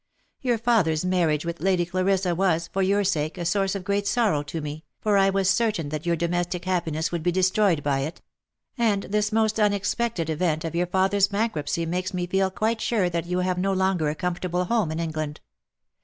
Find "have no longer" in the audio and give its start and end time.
13.41-14.09